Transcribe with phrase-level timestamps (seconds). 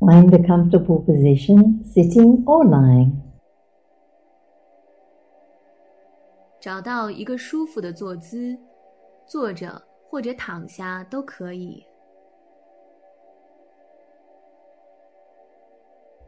[0.00, 3.12] Find a comfortable position, sitting or lying.
[6.60, 8.58] 找到一个舒服的坐姿，
[9.26, 11.84] 坐着或者躺下都可以。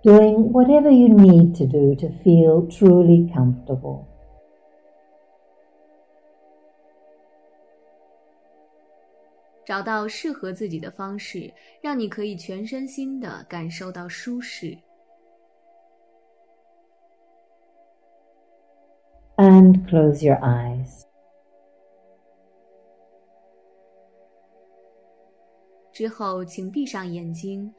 [0.03, 4.05] Doing whatever you need to do to feel truly comfortable.
[9.65, 11.53] 找到适合自己的方式，
[11.83, 14.79] 让你可以全身心的感受到舒适。
[19.37, 21.03] And close your eyes.
[25.93, 27.75] 之后，请闭上眼睛。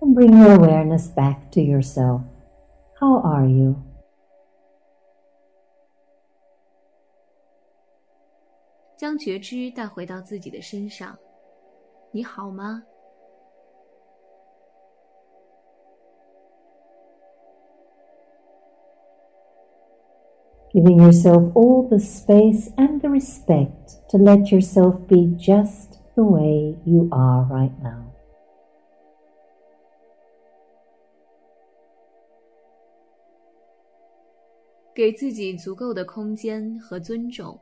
[0.00, 2.22] And bring your awareness back to yourself.
[2.98, 3.76] How are you?
[9.00, 11.18] 将觉知带回到自己的身上，
[12.10, 12.82] 你好吗？
[20.72, 27.08] Giving yourself all the space and the respect to let yourself be just the way you
[27.10, 28.02] are right now.
[34.94, 37.58] 给自己足够的空间和尊重。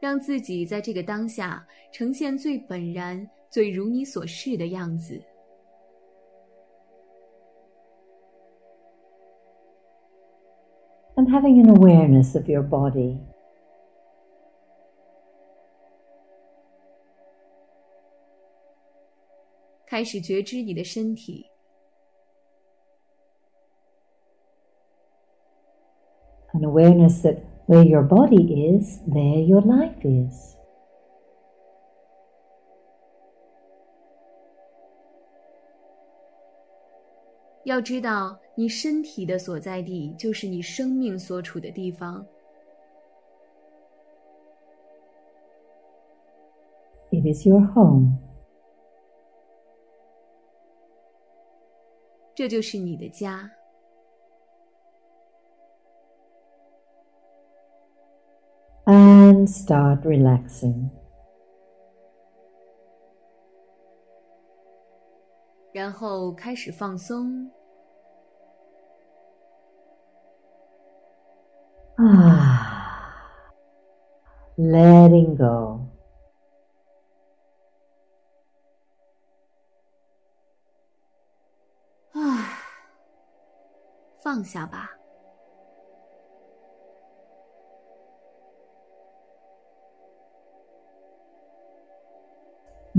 [0.00, 5.22] 让自己在这个当下呈现最本然、最如你所示的样子。
[11.16, 13.18] And having an awareness of your body.
[19.86, 21.46] 开始觉知你的身体。
[26.52, 27.38] An awareness that
[27.70, 30.54] where your body is, there your life is.
[37.64, 42.24] 要知道，你身体的所在地就是你生命所处的地方。
[47.10, 48.18] It is your home.
[52.36, 53.50] 这就是你的家。
[59.30, 60.90] and start relaxing.
[65.72, 67.50] 然后开始放松。
[71.98, 73.52] Ah,
[74.56, 75.80] letting go.
[82.12, 82.58] 啊，
[84.18, 84.90] 放下吧。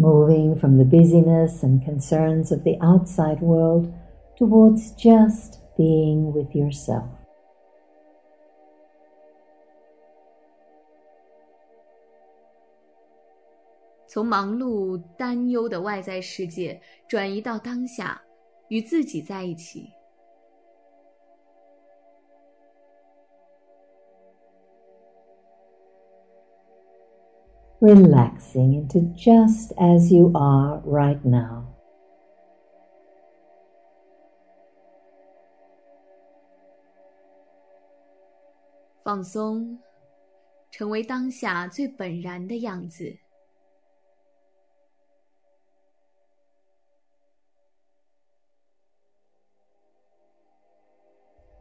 [0.01, 3.91] moving from the busyness and concerns of the outside world
[4.37, 7.05] towards just being with yourself.
[14.07, 18.21] 从忙碌、担忧的外在世界转移到当下，
[18.69, 19.91] 与自己在一起。
[27.81, 31.63] relaxing into just as you are right now.
[39.03, 39.79] 放松，
[40.69, 43.17] 成为当下最本然的样子。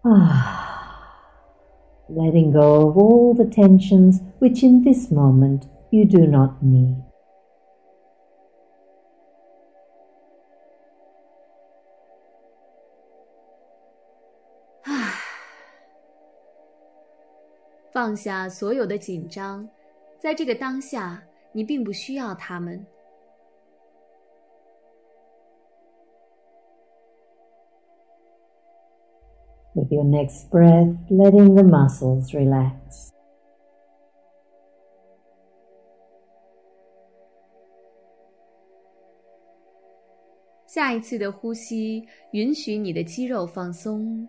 [0.03, 1.03] Ah,
[2.09, 6.97] letting go of all the tensions which in this moment you do not need.
[17.93, 19.67] 放下所有的紧张，
[20.19, 21.23] 在这个当下，
[21.53, 22.87] 你并不需要他们。
[29.75, 33.11] With your next breath, letting the muscles relax.
[40.71, 44.29] 下一次的呼吸，允许你的肌肉放松。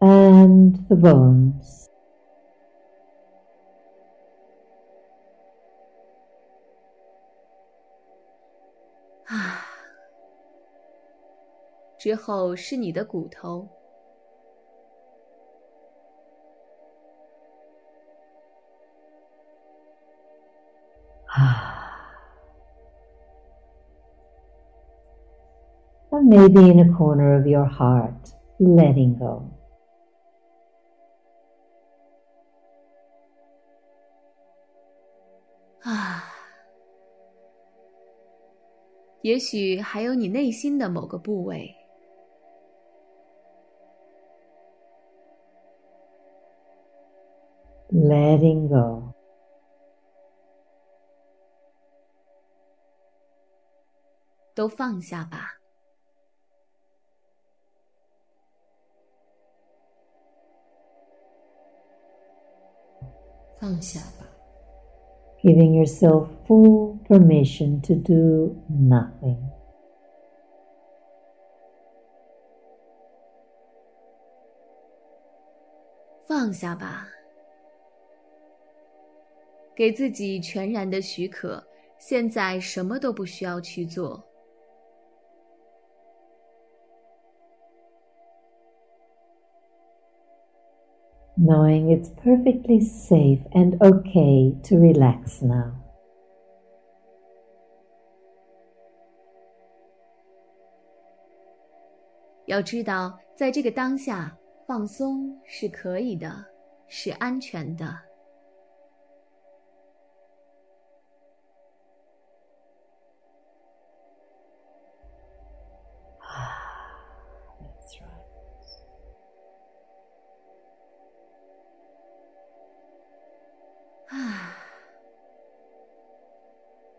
[0.00, 1.88] and the bones.
[12.05, 13.67] 之后是你的骨头。
[26.11, 28.13] or maybe in a corner of your heart,
[28.59, 29.41] letting go.
[35.81, 36.23] 啊，
[39.23, 41.75] 也许还有你内心的某个部位。
[47.94, 49.14] letting go.
[54.54, 55.60] 都放下吧。
[63.58, 64.26] 放下吧。
[65.42, 69.38] Giving yourself full permission to do nothing.
[76.26, 77.08] 放下吧，
[79.75, 81.63] 给自己全然的许可，
[81.99, 84.23] 现在什么都不需要去做。
[91.37, 95.71] knowing it's perfectly safe and okay to relax now.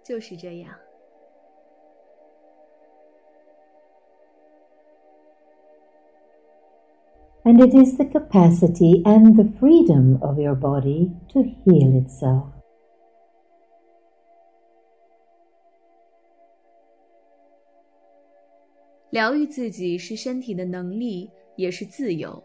[0.07, 0.73] 就是这样。
[7.43, 12.45] And it is the capacity and the freedom of your body to heal itself.
[19.11, 22.43] 疗愈自己是身体的能力，也是自由。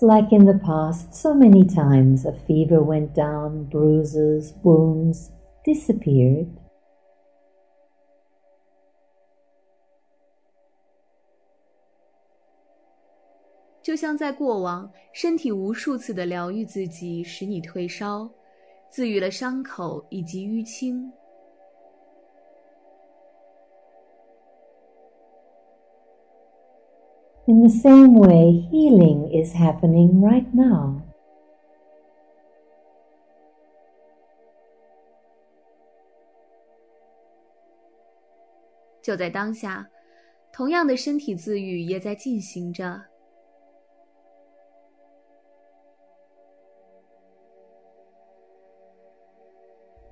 [0.00, 5.30] like in the past, so many times a fever went down, bruises, wounds
[5.64, 6.46] disappeared.
[13.82, 18.30] 就像在过往，身体无数次的疗愈自己，使你退烧，
[18.90, 21.10] 治愈了伤口以及淤青。
[27.46, 31.00] In the same way, healing is happening right now.
[39.00, 39.88] 就在当下，
[40.52, 43.00] 同样的身体自愈也在进行着。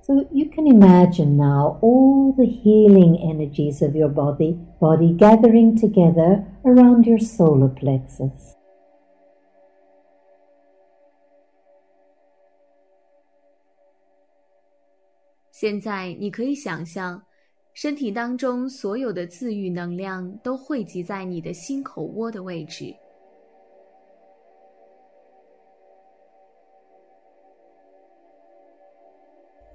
[0.02, 6.44] So you can imagine now all the healing energies of your body, body gathering together
[6.64, 8.56] around your solar plexus.
[22.92, 23.11] Now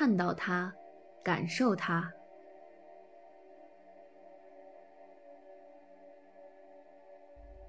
[0.00, 0.74] 看到它，
[1.22, 2.12] 感受它。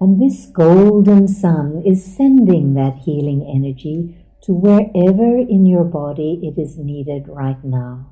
[0.00, 6.56] And this golden sun is sending that healing energy to wherever in your body it
[6.56, 8.11] is needed right now.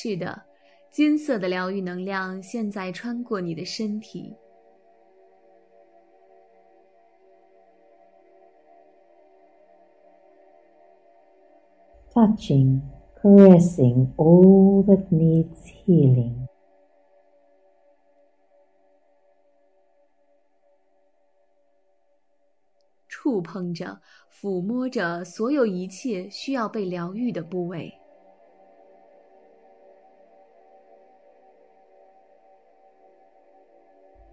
[0.00, 0.40] 是的，
[0.92, 4.32] 金色的疗愈能量现在穿过你的身体。
[12.14, 12.80] touching,
[13.20, 16.46] caressing all that needs healing.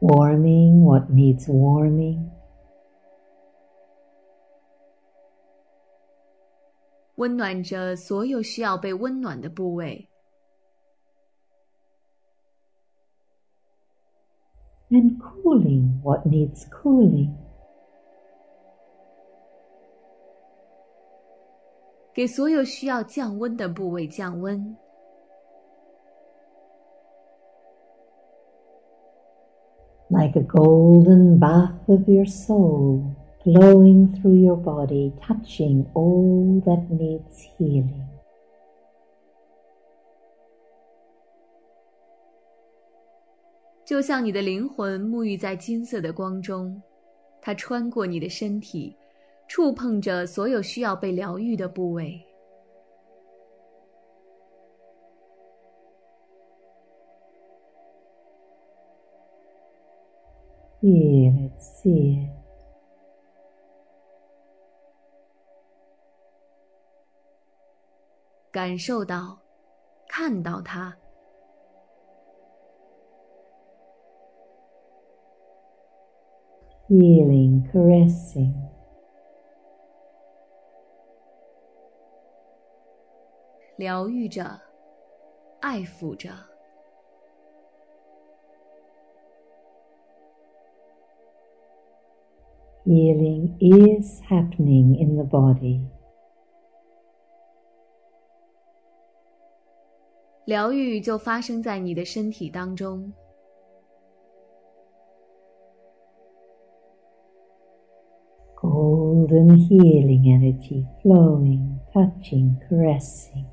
[0.00, 2.30] warming what needs warming.
[7.16, 10.08] 温暖着所有需要被温暖的部位。
[14.88, 17.30] And cooling what needs cooling.
[22.12, 24.76] 给所有需要降温的部位降温。
[30.15, 33.03] Like a golden bath of your soul
[33.43, 38.05] flowing through your body, touching all that needs healing.
[43.83, 46.81] 就像你的灵魂沐浴在金色的光中，
[47.41, 48.95] 它穿过你的身体，
[49.47, 52.19] 触碰着所有需要被疗愈的部位。
[60.87, 62.29] It, see it.
[68.51, 69.39] 感受到，
[70.07, 70.95] 看到它。
[76.87, 78.53] Healing, caressing.
[83.75, 84.61] 疗愈着，
[85.61, 86.54] 爱抚着。
[92.84, 95.80] Healing is happening in the body.
[100.46, 103.12] 疗愈就发生在你的身体当中。
[108.56, 113.46] Golden healing energy flowing, touching, caressing.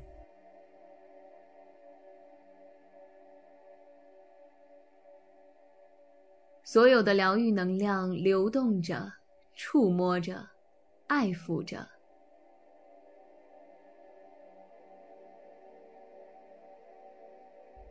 [6.64, 9.18] 所有的疗愈能量流动着。
[9.54, 10.48] 触摸着，
[11.06, 11.86] 爱抚着。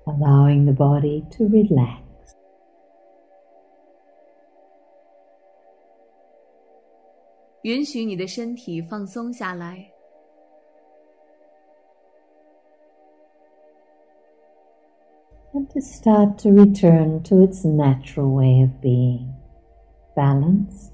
[0.05, 2.01] Allowing the body to relax.
[7.63, 9.91] 允许你的身体放松下来。
[15.53, 19.33] And to start to return to its natural way of being,
[20.15, 20.93] balanced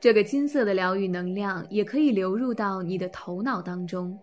[0.00, 4.18] 这个金色的疗愈能量也可以流入到你的头脑当中。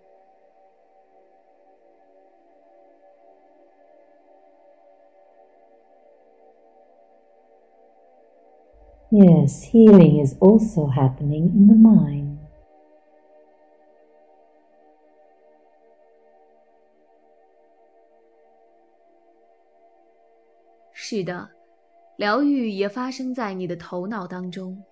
[9.11, 12.37] Yes, healing is also happening in the mind.
[20.91, 21.49] 是的，
[22.17, 24.83] 疗愈也发生在你的头脑当中。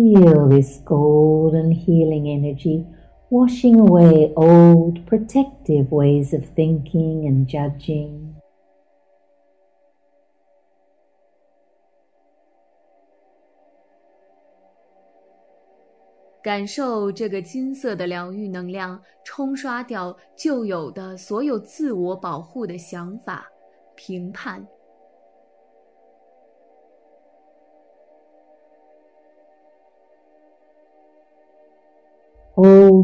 [0.00, 2.86] Feel this golden healing energy
[3.28, 8.40] washing away old protective ways of thinking and judging.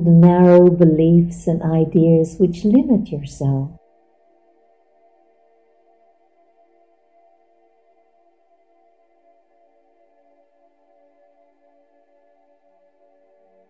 [0.03, 3.71] the narrow beliefs and ideas which limit yourself.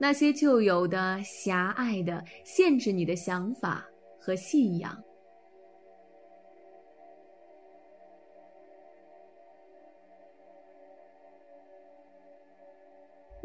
[0.04, 3.86] 那些旧有的、狭隘的、限制你的想法
[4.20, 5.04] 和信仰。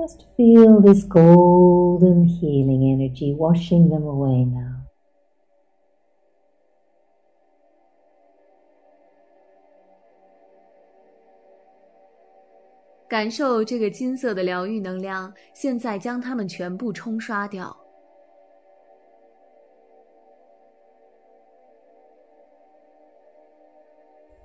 [0.01, 4.83] Just feel this golden healing energy washing them away now.
[13.09, 17.75] 感受这个金色的疗愈能量，现在将它们全部冲刷掉。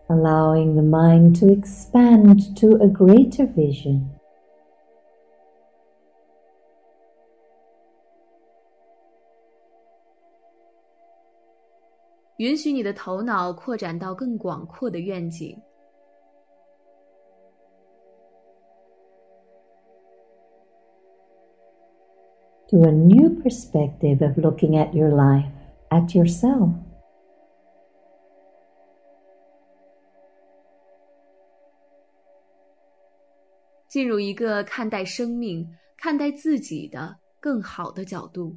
[0.08, 4.15] Allowing the mind to expand to a greater vision.
[12.39, 15.57] 允许你的头脑扩展到更广阔的愿景。
[22.69, 25.53] to a new perspective of looking at your life,
[25.91, 26.71] at yourself.
[33.89, 38.57] 进入一个看待生命、看待自己的更好的角度。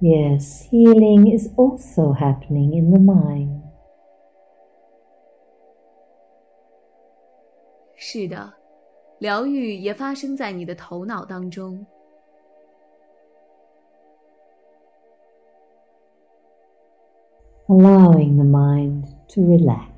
[0.00, 3.62] Yes, healing is also happening in the mind.
[7.96, 8.52] 是的，
[9.18, 11.86] 疗愈也发生在你的头脑当中。
[17.66, 19.88] Allowing the mind to relax.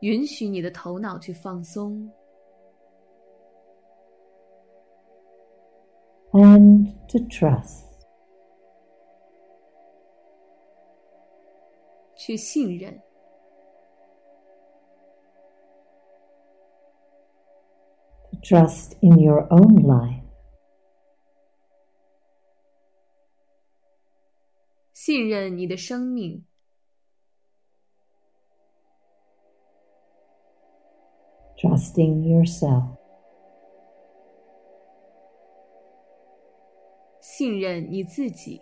[0.00, 2.08] 允许你的头脑去放松。
[6.34, 7.90] And to trust.
[12.20, 13.02] 去信任。
[18.30, 20.22] To trust in your own life.
[24.92, 26.44] 信任你的生命。
[31.56, 33.00] Trusting yourself.
[37.34, 38.60] 信任你自己。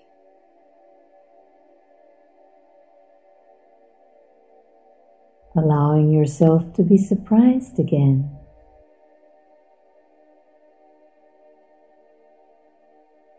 [5.58, 8.30] allowing yourself to be surprised again.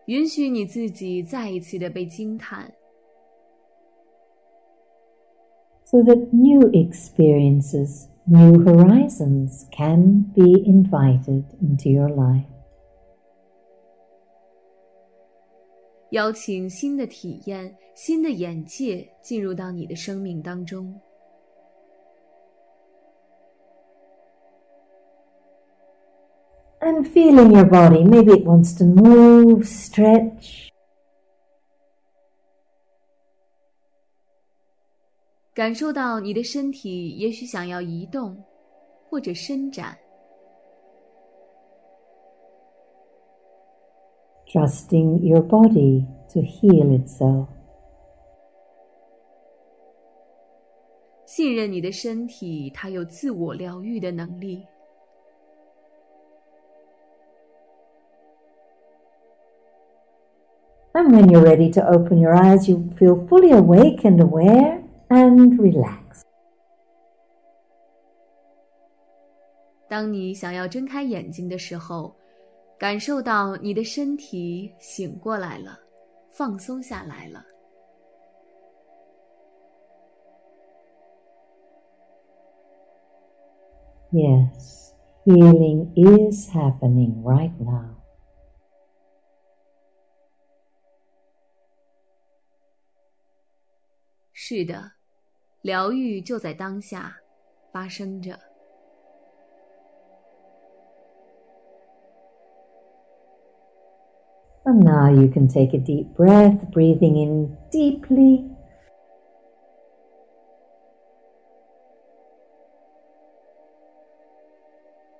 [0.05, 2.73] 允许你自己再一次的被惊叹。
[5.83, 12.52] So that new experiences, new horizons can be invited into your life.
[16.14, 20.94] 邀请新的体验、新的眼界进入到你的生命当中。
[26.84, 28.04] and feeling your body.
[28.04, 30.68] Maybe it wants to move, stretch.
[35.54, 38.44] 感受到你的身体也许想要移动，
[39.08, 39.96] 或者伸展。
[44.53, 47.47] Trusting your body to heal itself.
[51.25, 54.65] 信任你的身体，它有自我疗愈的能力。
[60.93, 66.23] And when you're ready to open your eyes, you feel fully awake and aware and relaxed.
[69.87, 72.15] 当你想要睁开眼睛的时候，
[72.78, 75.78] 感受到你的身体醒过来了，
[76.28, 77.44] 放松下来了。
[84.12, 87.94] Yes，healing is happening right now。
[94.32, 94.92] 是的，
[95.62, 97.16] 疗愈就在当下
[97.72, 98.38] 发生着。
[104.65, 108.43] And now you can take a deep breath, breathing in deeply.
[108.43, 108.55] Now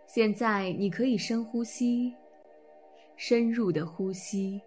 [0.08, 2.16] 现在你可以深呼吸，
[3.16, 4.62] 深入的呼吸。